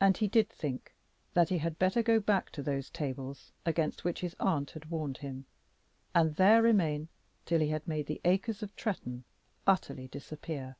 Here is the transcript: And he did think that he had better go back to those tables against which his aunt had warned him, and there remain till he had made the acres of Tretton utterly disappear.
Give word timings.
And 0.00 0.18
he 0.18 0.28
did 0.28 0.50
think 0.50 0.92
that 1.32 1.48
he 1.48 1.56
had 1.56 1.78
better 1.78 2.02
go 2.02 2.20
back 2.20 2.50
to 2.50 2.62
those 2.62 2.90
tables 2.90 3.52
against 3.64 4.04
which 4.04 4.20
his 4.20 4.36
aunt 4.38 4.72
had 4.72 4.90
warned 4.90 5.16
him, 5.16 5.46
and 6.14 6.36
there 6.36 6.60
remain 6.60 7.08
till 7.46 7.60
he 7.60 7.68
had 7.68 7.88
made 7.88 8.04
the 8.04 8.20
acres 8.22 8.62
of 8.62 8.76
Tretton 8.76 9.24
utterly 9.66 10.08
disappear. 10.08 10.76